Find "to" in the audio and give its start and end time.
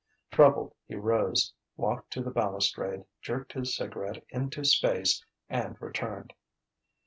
2.11-2.23